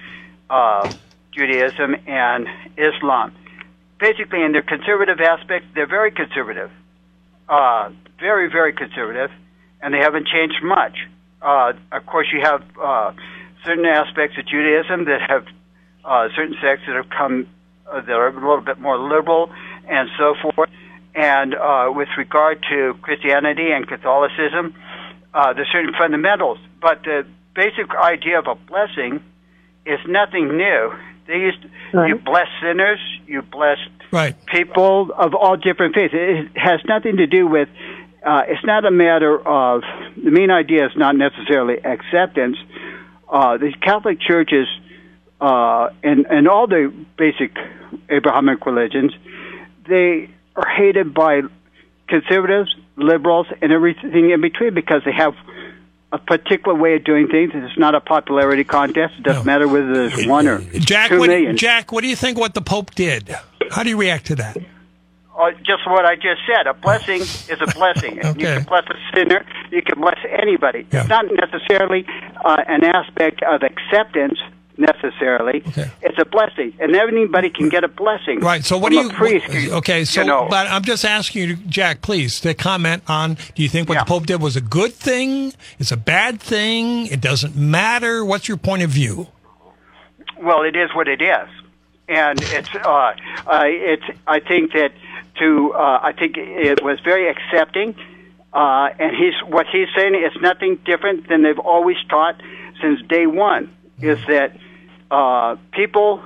[0.49, 0.87] uh,
[1.37, 3.35] Judaism, and Islam.
[3.99, 6.71] Basically, in their conservative aspect, they're very conservative,
[7.49, 9.33] uh, very, very conservative,
[9.83, 10.95] and they haven't changed much.
[11.43, 13.11] Uh, of course, you have uh,
[13.67, 15.47] certain aspects of Judaism that have
[16.05, 17.49] uh, certain sects that have come
[17.91, 19.51] uh, that are a little bit more liberal
[19.89, 20.71] and so forth.
[21.15, 24.75] And uh, with regard to Christianity and Catholicism,
[25.35, 29.21] uh, there's certain fundamentals, but the basic idea of a blessing
[29.85, 30.93] is nothing new.
[31.27, 32.09] They used Right.
[32.11, 33.79] you bless sinners, you bless
[34.13, 34.35] Right.
[34.47, 36.13] people of all different faiths.
[36.15, 37.69] It has nothing to do with.
[38.23, 39.83] Uh, it's not a matter of
[40.23, 42.59] the main idea is not necessarily acceptance.
[43.29, 44.69] Uh, the Catholic Church is,
[45.41, 47.57] uh, and and all the basic
[48.11, 49.13] Abrahamic religions,
[49.87, 51.43] they are hated by
[52.09, 55.35] conservatives, liberals, and everything in between because they have
[56.11, 57.53] a particular way of doing things.
[57.55, 59.15] It's not a popularity contest.
[59.19, 59.53] It doesn't No.
[59.53, 61.57] matter whether there's one or Jack, two what, million.
[61.57, 63.35] Jack, what do you think what the Pope did?
[63.71, 64.57] How do you react to that?
[65.39, 66.67] Uh, just what I just said.
[66.67, 68.17] A blessing is a blessing.
[68.17, 69.45] You can bless a sinner.
[69.71, 70.87] You can bless anybody.
[70.91, 71.01] Yeah.
[71.01, 72.07] It's not necessarily
[72.45, 74.39] uh, an aspect of acceptance
[74.79, 75.63] necessarily.
[75.69, 75.91] Okay.
[76.03, 78.41] It's a blessing, and anybody can get a blessing.
[78.41, 78.65] Right.
[78.65, 79.11] So what do you?
[79.11, 80.05] Priest, okay.
[80.05, 83.35] So, you know, but I'm just asking you, Jack, please, to comment on.
[83.55, 84.05] Do you think what Yeah.
[84.05, 85.53] the Pope did was a good thing?
[85.79, 87.07] It's a bad thing.
[87.09, 88.25] It doesn't matter.
[88.25, 89.27] What's your point of view?
[90.41, 91.49] Well, it is what it is,
[92.09, 92.89] and it's uh,
[93.47, 94.05] uh, it's.
[94.27, 94.93] I think that
[95.41, 97.97] to uh, I think it was very accepting,
[98.53, 102.41] uh, and he's what he's saying is nothing different than they've always taught
[102.81, 103.75] since day one.
[104.01, 104.57] Is that
[105.11, 106.23] uh, people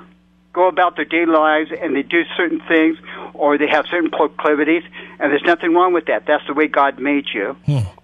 [0.53, 2.99] go about their daily lives and they do certain things,
[3.35, 4.83] or they have certain proclivities,
[5.19, 6.27] and there's nothing wrong with that.
[6.27, 7.57] That's the way God made you,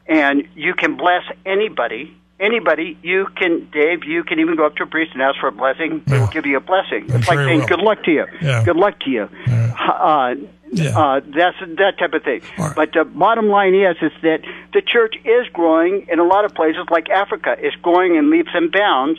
[0.06, 2.14] and you can bless anybody.
[2.40, 4.04] Anybody, you can, Dave.
[4.04, 6.02] You can even go up to a priest and ask for a blessing.
[6.06, 7.10] They will give you a blessing.
[7.10, 7.66] I'm It's sure like saying.
[7.66, 8.64] "Good luck to you." Yeah.
[8.64, 9.28] Good luck to you.
[9.76, 10.36] Uh,
[10.70, 10.96] Yeah.
[10.96, 12.42] uh, that's that type of thing.
[12.58, 12.76] Right.
[12.76, 16.54] But the bottom line is, is that the church is growing in a lot of
[16.54, 19.18] places, like Africa, is growing in leaps and bounds,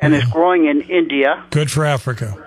[0.00, 0.26] and Mm-hmm.
[0.26, 1.44] is growing in India.
[1.50, 2.34] Good for Africa.
[2.36, 2.44] Uh,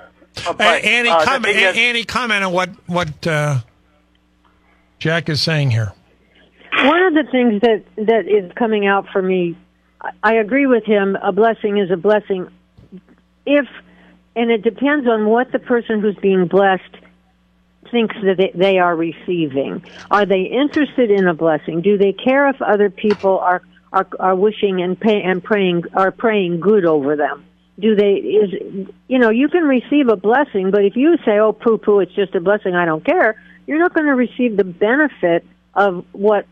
[0.50, 3.60] Uh, but, Annie, uh, the comment, is- Annie, comment on what what uh,
[5.00, 5.92] Jack is saying here.
[6.84, 9.58] One of the things that that is coming out for me,
[10.02, 11.18] I- I agree with him.
[11.22, 12.48] A blessing is a blessing,
[13.46, 13.68] if,
[14.36, 16.96] and it depends on what the person who's being blessed
[17.92, 19.84] thinks that they, they are receiving.
[20.10, 21.82] Are they interested in a blessing?
[21.82, 23.62] Do they care if other people are
[23.92, 27.46] are, are wishing and pay, and praying are praying good over them?
[27.80, 31.54] Do they is you know you can receive a blessing, but if you say oh
[31.54, 34.64] poo poo it's just a blessing I don't care, you're not going to receive the
[34.64, 36.46] benefit of what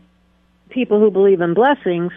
[0.70, 2.12] people who believe in blessings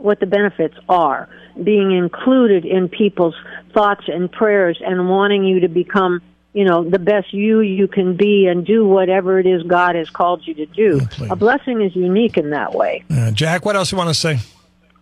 [0.00, 1.28] what the benefits are
[1.62, 3.34] being included in people's
[3.72, 6.20] thoughts and prayers and wanting you to become
[6.52, 10.10] you know the best you you can be and do whatever it is God has
[10.10, 11.00] called you to do.
[11.06, 11.30] please.
[11.30, 13.04] A blessing is unique in that way.
[13.10, 14.38] Uh, Jack, what else you want to say?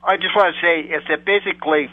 [0.02, 1.90] I just want to say is that basically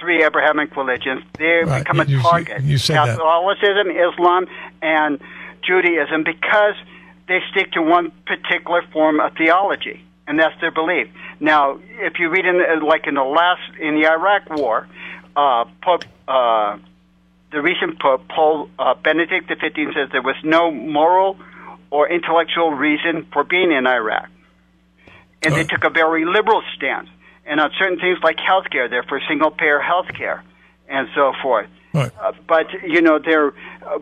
[0.00, 1.78] three Abrahamic religions they Right.
[1.82, 2.62] become a You- you- target.
[2.62, 3.16] you said that.
[3.18, 4.46] Catholicism, Islam,
[4.82, 5.20] and
[5.62, 6.74] Judaism because
[7.26, 11.08] they stick to one particular form of theology, and that's their belief.
[11.40, 14.86] Now, if you read in the, like in the last in the Iraq War,
[15.36, 16.04] uh, Pope.
[16.28, 16.78] Uh,
[17.50, 21.38] the recent Pope, Pope uh, Benedict XV says there was no moral
[21.90, 24.28] or intellectual reason for being in Iraq
[25.44, 27.08] and they took a very liberal stance.
[27.46, 30.42] And on certain things like healthcare, they're for single payer healthcare
[30.88, 31.68] and so forth.
[31.92, 32.10] Right.
[32.20, 33.52] Uh, but you know, they're
[33.86, 33.98] uh,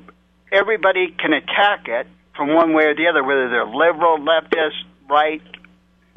[0.53, 5.43] everybody can attack it from one way or the other, whether they're liberal, leftist, right,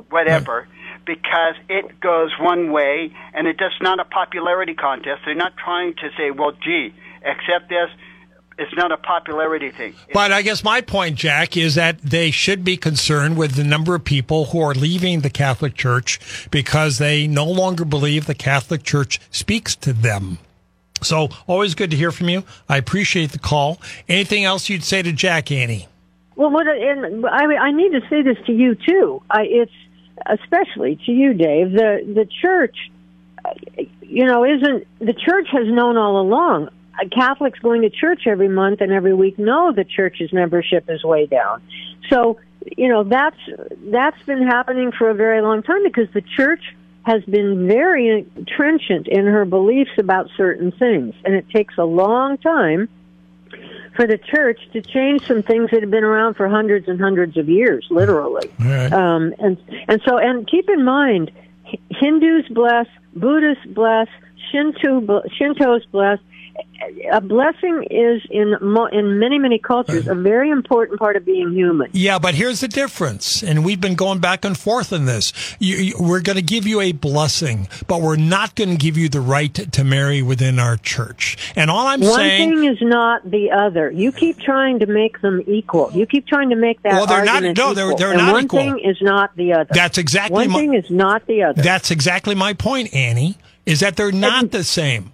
[0.10, 0.68] whatever,
[1.06, 5.22] because it goes one way, and it's just not a popularity contest.
[5.26, 7.90] They're not trying to say, well, gee, accept this.
[8.58, 9.96] It's not a popularity thing.
[10.14, 13.96] But I guess my point, Jack, is that they should be concerned with the number
[13.96, 18.84] of people who are leaving the Catholic Church because they no longer believe the Catholic
[18.84, 20.38] Church speaks to them.
[21.02, 22.44] So always good to hear from you.
[22.70, 23.82] I appreciate the call.
[24.08, 25.88] Anything else you'd say to Jack, Annie?
[26.36, 29.22] Well, what and I I need to say this to you too.
[29.30, 29.72] I, it's
[30.26, 31.72] especially to you, Dave.
[31.72, 32.76] The the church,
[33.44, 33.52] uh,
[34.02, 36.70] you know, isn't the church has known all along.
[37.12, 41.26] Catholics going to church every month and every week know the church's membership is way
[41.26, 41.62] down.
[42.10, 42.40] So
[42.78, 43.40] you know that's
[43.92, 46.64] that's been happening for a very long time because the church
[47.04, 52.38] has been very trenchant in her beliefs about certain things, and it takes a long
[52.38, 52.90] time
[53.96, 57.38] for the church to change some things that have been around for hundreds and hundreds
[57.38, 58.52] of years, literally.
[58.60, 58.92] All right.
[58.92, 61.32] Um, and and so and keep in mind,
[61.90, 64.08] Hindus bless, Buddhists bless,
[64.52, 65.02] Shinto
[65.40, 66.20] Shintos bless.
[67.12, 71.52] A blessing is in mo- in many many cultures a very important part of being
[71.54, 71.90] human.
[71.94, 75.34] Yeah, but here's the difference, and we've been going back and forth in this.
[75.60, 78.98] You, you, we're going to give you a blessing, but we're not going to give
[78.98, 81.38] you the right to, marry within our church.
[81.56, 83.92] And all I'm One saying, thing is not the other.
[83.92, 85.92] You keep trying to make them equal.
[85.94, 87.98] You keep trying to make that Well, they're not- no, they're- equal.
[87.98, 88.60] they're and not one equal.
[88.60, 89.70] thing is not the other.
[89.72, 91.62] That's exactly one my- thing is not the other.
[91.62, 95.12] That's exactly my point, Annie, is that they're not the same.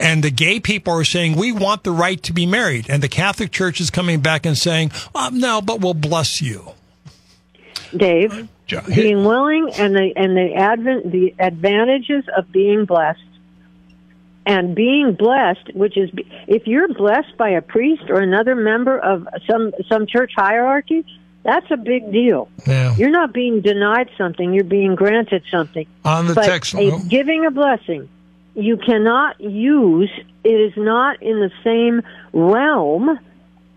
[0.00, 2.86] And the gay people are saying, we want the right to be married.
[2.90, 6.72] And the Catholic Church is coming back and saying, um, no, but we'll bless you.
[7.96, 13.20] Dave, Jo- being willing and the and the advent the advantages of being blessed
[14.46, 16.10] and being blessed, which is
[16.46, 21.04] if you're blessed by a priest or another member of some some church hierarchy,
[21.44, 22.48] that's a big deal.
[22.66, 22.96] Yeah.
[22.96, 25.86] You're not being denied something; you're being granted something.
[26.04, 28.08] On the but text, a, giving a blessing,
[28.54, 30.10] you cannot use.
[30.42, 33.18] It is not in the same realm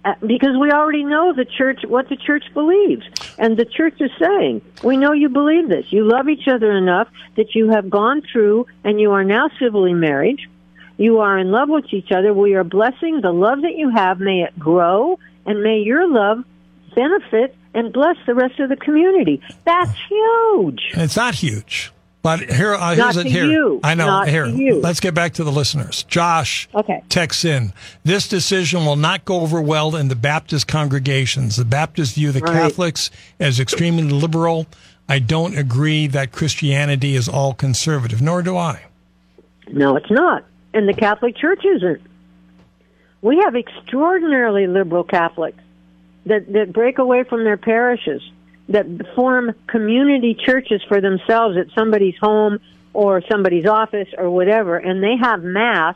[0.06, 3.04] uh, because we already know the church what the church believes.
[3.38, 5.92] And the church is saying we know you believe this.
[5.92, 9.94] You love each other enough that you have gone through and you are now civilly
[9.94, 10.40] married.
[10.98, 12.34] You are in love with each other.
[12.34, 14.20] We are blessing the love that you have.
[14.20, 16.44] May it grow and may your love
[16.96, 19.42] benefit and bless the rest of the community.
[19.66, 20.82] That's huge.
[20.94, 21.92] It's not huge.
[22.24, 23.46] But here, uh, here's it here.
[23.46, 23.80] you.
[23.84, 24.06] I know.
[24.08, 26.04] Not here, let's get back to the listeners.
[26.04, 27.02] Josh Okay.
[27.08, 27.72] texts in.
[28.04, 31.56] This decision will not go over well in the Baptist congregations.
[31.56, 32.54] The Baptists view the Right.
[32.54, 34.66] Catholics as extremely liberal.
[35.08, 38.82] I don't agree that Christianity is all conservative, nor do I.
[39.72, 40.44] No, it's not.
[40.74, 42.02] And the Catholic Church isn't.
[43.22, 45.60] We have extraordinarily liberal Catholics
[46.26, 48.22] that, that break away from their parishes,
[48.70, 52.60] that form community churches for themselves at somebody's home
[52.94, 55.96] or somebody's office or whatever, and they have Mass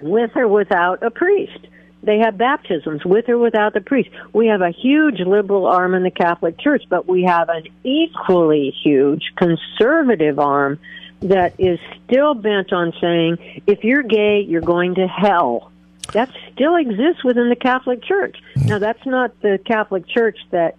[0.00, 1.66] with or without a priest.
[2.02, 4.10] They have baptisms with or without the priest.
[4.32, 8.74] We have a huge liberal arm in the Catholic Church, but we have an equally
[8.82, 10.78] huge conservative arm
[11.20, 15.70] that is still bent on saying if you're gay, you're going to hell.
[16.12, 18.38] That still exists within the Catholic Church.
[18.56, 20.76] Now, that's not the Catholic Church that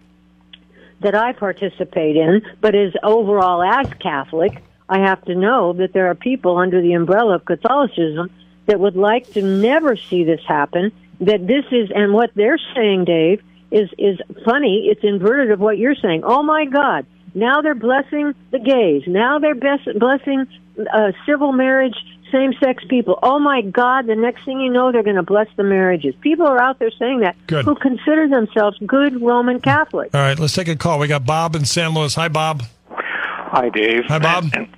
[1.01, 6.07] that I participate in, but as overall as Catholic, I have to know that there
[6.07, 8.29] are people under the umbrella of Catholicism
[8.65, 10.91] that would like to never see this happen.
[11.21, 13.41] That this is, and what they're saying, Dave,
[13.71, 14.89] is is funny.
[14.91, 16.23] It's inverted of what you're saying.
[16.25, 17.05] Oh my God!
[17.33, 19.03] Now they're blessing the gays.
[19.07, 20.47] Now they're blessing
[20.91, 21.95] uh, civil marriage,
[22.31, 23.19] same-sex people.
[23.23, 24.07] Oh my God!
[24.07, 26.15] The next thing you know, they're going to bless the marriages.
[26.21, 27.65] People are out there saying that Good.
[27.65, 30.13] who consider themselves good Roman Catholics.
[30.13, 30.99] All right, let's take a call.
[30.99, 32.15] We got Bob in San Luis.
[32.15, 32.63] Hi, Bob.
[32.89, 34.05] Hi, Dave.
[34.07, 34.45] Hi, Bob.
[34.53, 34.69] And,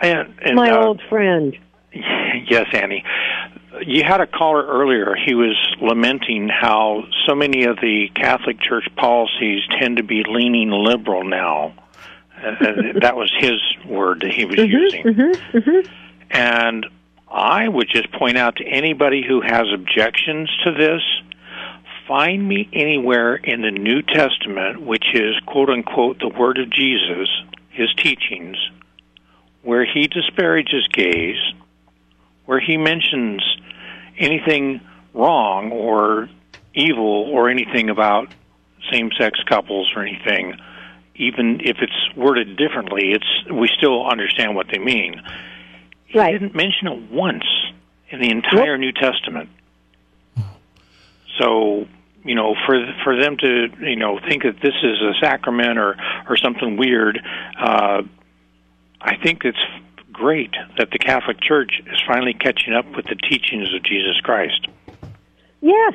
[0.00, 1.56] and, and, My uh, old friend.
[1.92, 3.04] Yes, Annie.
[3.80, 5.14] You had a caller earlier.
[5.14, 10.70] He was lamenting how so many of the Catholic Church policies tend to be leaning
[10.70, 11.74] liberal now.
[12.42, 15.04] Uh, uh, that was his word that he was using.
[16.32, 16.86] And
[17.30, 21.02] I would just point out to anybody who has objections to this
[22.08, 27.28] find me anywhere in the New Testament, which is quote unquote the word of Jesus,
[27.70, 28.56] his teachings,
[29.62, 31.36] where he disparages gays,
[32.46, 33.42] where he mentions
[34.18, 34.80] anything
[35.14, 36.28] wrong or
[36.74, 38.28] evil or anything about
[38.90, 40.56] same sex couples or anything,
[41.14, 45.22] even if it's worded differently, it's we still understand what they mean.
[46.12, 46.32] He Right.
[46.32, 47.44] didn't mention it once
[48.10, 49.48] in the entire New Testament.
[51.38, 51.86] So,
[52.22, 55.96] you know, for for them to you know think that this is a sacrament or
[56.28, 57.18] or something weird,
[57.58, 58.02] uh,
[59.00, 59.58] I think it's
[60.12, 64.68] great that the Catholic Church is finally catching up with the teachings of Jesus Christ.
[65.62, 65.94] Yes.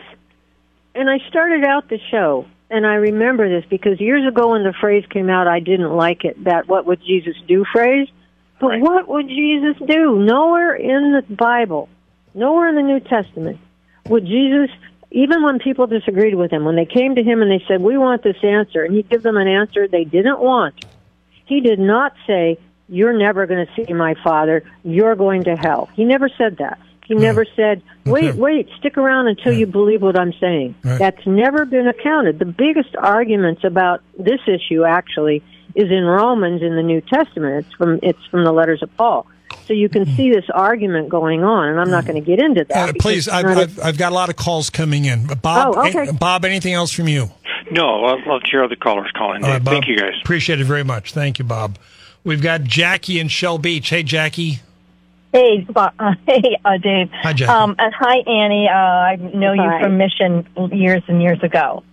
[0.95, 4.74] And I started out the show, and I remember this because years ago when the
[4.74, 8.07] phrase came out, I didn't like it, that what would Jesus do phrase.
[8.60, 8.82] But Right.
[8.82, 10.20] what would Jesus do?
[10.20, 11.89] Nowhere in the Bible,
[12.34, 13.60] nowhere in the New Testament
[14.08, 14.70] would Jesus,
[15.12, 17.97] even when people disagreed with him, when they came to him and they said, we
[17.97, 20.76] want this answer, and he'd give them an answer they didn't want,
[21.45, 22.58] he did not say,
[22.89, 25.89] you're never going to see my father, you're going to hell.
[25.93, 26.80] He never said that.
[27.05, 30.76] He never said, wait, wait, stick around until you believe what I'm saying.
[30.84, 30.99] Right.
[30.99, 32.38] That's never been accounted.
[32.38, 35.41] The biggest arguments about this issue actually
[35.78, 37.65] is in Romans in the New Testament.
[37.65, 39.25] It's from it's from the letters of Paul.
[39.65, 42.65] So you can see this argument going on, and I'm not going to get into
[42.65, 42.89] that.
[42.89, 45.28] Uh, please, I've, not a- I've, I've got a lot of calls coming in.
[45.41, 46.11] Bob, Oh, okay.
[46.11, 47.32] Bob, anything else from you?
[47.71, 49.43] No, I'll, I'll let your other callers call in.
[49.43, 49.73] All right, Bob.
[49.73, 50.13] Thank you, guys.
[50.21, 51.13] Appreciate it very much.
[51.13, 51.78] Thank you, Bob.
[52.23, 53.89] We've got Jackie in Shell Beach.
[53.89, 54.59] Hey, Jackie.
[55.34, 57.09] Hey, Bo- uh, hey, uh, Dave.
[57.13, 57.51] Hi, Jackie.
[57.51, 58.69] Um, and hi, Annie.
[58.69, 59.82] Uh, I know you Hi.
[59.82, 61.84] from Mission years and years ago.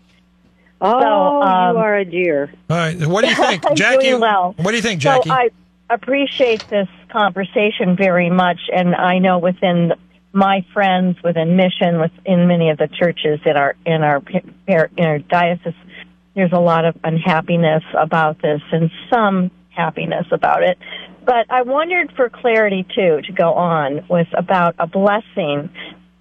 [0.84, 2.52] Oh, so, um, you are a dear.
[2.70, 3.06] All right.
[3.06, 4.10] What do you think, Jackie?
[4.10, 4.54] doing well.
[4.58, 5.28] What do you think, Jackie?
[5.28, 5.50] So I
[5.90, 9.92] appreciate this conversation very much, and I know within
[10.34, 14.22] my friends within Mission, within many of the churches in our in our
[14.66, 15.74] in our diocese,
[16.34, 20.76] there's a lot of unhappiness about this, and some happiness about it.
[21.24, 25.70] But I wondered for clarity too to go on with about a blessing.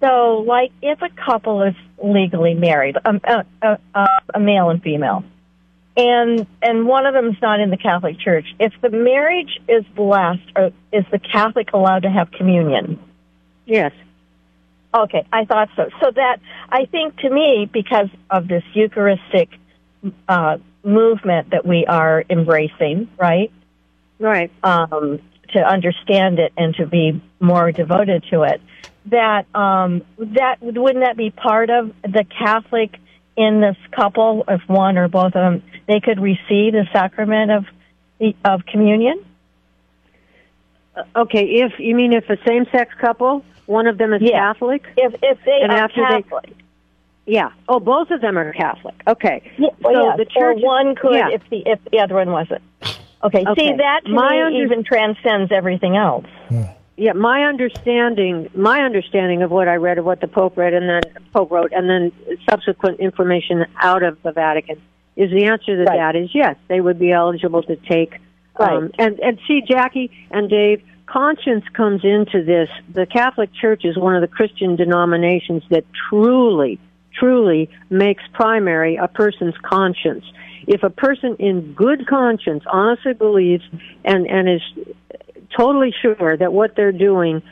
[0.04, 4.82] So, like if a couple is legally married, um, uh, uh, uh, a male and
[4.82, 5.24] female,
[5.96, 8.44] and and one of them's not in the Catholic Church.
[8.58, 12.98] If the marriage is blessed, or is the Catholic allowed to have communion?
[13.64, 13.92] Yes.
[14.94, 15.88] Okay, I thought so.
[16.00, 16.38] So that
[16.68, 19.48] I think to me, because of this Eucharistic
[20.28, 23.50] uh, movement that we are embracing, right?
[24.18, 24.52] Right.
[24.62, 25.20] um,
[25.54, 28.60] to understand it and to be more devoted to it.
[29.06, 32.96] That um, that wouldn't that be part of the Catholic
[33.36, 37.64] in this couple, if one or both of them, they could receive the sacrament of
[38.44, 39.22] of communion.
[41.16, 41.44] Okay.
[41.44, 44.52] If you mean if a same-sex couple, one of them is Yeah.
[44.52, 44.84] Catholic.
[44.96, 46.52] If if they And are after they- Catholic,
[47.26, 47.50] Yeah.
[47.68, 48.94] Oh, both of them are Catholic.
[49.06, 49.42] Okay.
[49.58, 51.28] yeah, well, so yes, the church or one could yeah.
[51.30, 52.62] if the if the other one wasn't.
[53.24, 53.54] Okay, Okay.
[53.72, 56.26] see that to My me under- even transcends everything else.
[56.50, 56.72] Yeah,
[57.14, 61.02] my understanding, my understanding of what I read, of what the Pope read, and then
[61.32, 62.12] Pope wrote, and then
[62.48, 64.80] subsequent information out of the Vatican,
[65.16, 65.96] is the answer to Right.
[65.98, 68.14] that is yes, they would be eligible to take.
[68.56, 68.90] Um, Right.
[68.98, 72.68] and and see, Jackie and Dave, conscience comes into this.
[72.92, 76.78] The Catholic Church is one of the Christian denominations that truly,
[77.12, 80.24] truly makes primary a person's conscience.
[80.66, 83.64] If a person in good conscience honestly believes
[84.04, 84.62] and and is
[85.56, 87.42] totally sure that what they're doing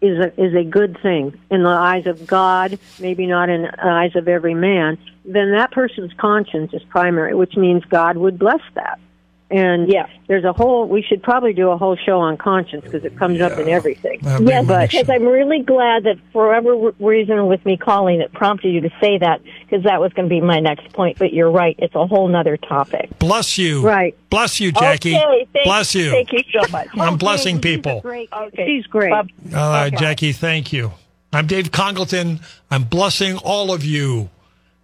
[0.00, 3.84] is a, is a good thing in the eyes of God, maybe not in the
[3.84, 8.60] eyes of every man, then that person's conscience is primary, which means God would bless
[8.74, 9.00] that.
[9.48, 10.06] And Yeah.
[10.26, 10.88] there's a whole.
[10.88, 14.18] We should probably do a whole show on conscience because it comes up in everything.
[14.22, 15.08] That'd be Yes, because.
[15.08, 19.18] I'm really glad that for whatever reason with me calling, it prompted you to say
[19.18, 21.18] that because that was going to be my next point.
[21.20, 23.08] But you're right; it's a whole nother topic.
[23.20, 23.82] Bless you.
[23.82, 24.16] Right.
[24.30, 25.14] Bless you, Jackie.
[25.16, 26.10] Okay, Bless you.
[26.10, 26.88] Thank you so much.
[26.98, 28.00] I'm blessing people.
[28.00, 28.28] Great.
[28.32, 28.66] Okay.
[28.66, 29.10] She's great.
[29.10, 29.26] Bye.
[29.56, 29.96] All right, Okay.
[30.04, 30.90] Jackie, thank you.
[31.32, 32.40] I'm Dave Congalton.
[32.70, 34.28] I'm blessing all of you.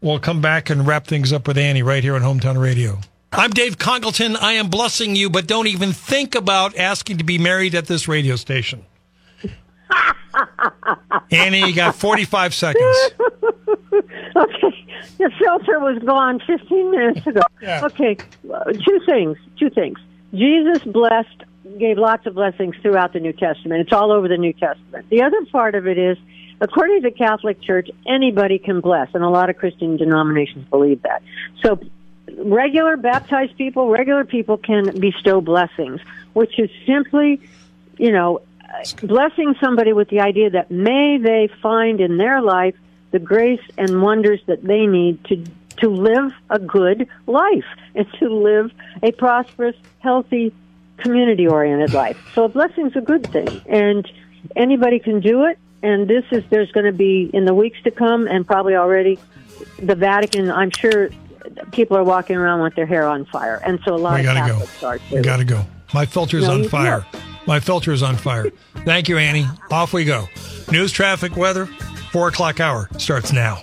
[0.00, 2.98] We'll come back and wrap things up with Annie right here on Hometown Radio.
[3.32, 4.36] I'm Dave Congalton.
[4.36, 8.06] I am blessing you, but don't even think about asking to be married at this
[8.06, 8.84] radio station.
[11.30, 12.96] Annie, you got 45 seconds.
[14.34, 14.86] Okay,
[15.18, 17.42] the filter was gone 15 minutes ago.
[17.60, 17.84] Yeah.
[17.84, 18.16] Okay,
[18.50, 19.36] uh, two things.
[19.58, 19.98] Two things.
[20.32, 21.44] Jesus blessed,
[21.78, 23.82] gave lots of blessings throughout the New Testament.
[23.82, 25.10] It's all over the New Testament.
[25.10, 26.16] The other part of it is,
[26.62, 31.02] according to the Catholic Church, anybody can bless, and a lot of Christian denominations believe
[31.02, 31.22] that.
[31.62, 31.78] So,
[32.38, 36.00] regular baptized people, regular people can bestow blessings,
[36.32, 37.40] which is simply,
[37.98, 38.40] you know,
[39.02, 42.74] blessing somebody with the idea that may they find in their life
[43.10, 45.44] the grace and wonders that they need to
[45.78, 47.64] to live a good life
[47.94, 48.70] and to live
[49.02, 50.52] a prosperous, healthy,
[50.98, 52.16] community oriented life.
[52.34, 54.08] So a blessing's a good thing and
[54.54, 57.90] anybody can do it and this is there's going to be in the weeks to
[57.90, 59.18] come and probably already
[59.78, 61.10] the Vatican I'm sure
[61.72, 64.34] people are walking around with their hair on fire and so a lot We of
[64.34, 64.58] got to go.
[64.58, 65.22] Catholics are too.
[65.22, 65.64] Got to go.
[65.94, 67.06] My filter's No, on fire.
[67.46, 68.50] My filter is on fire.
[68.84, 69.46] Thank you, Annie.
[69.70, 70.28] Off we go.
[70.70, 71.66] News, traffic, weather,
[72.12, 73.62] 4 o'clock hour starts now.